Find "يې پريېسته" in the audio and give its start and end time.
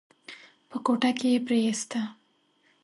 1.33-1.99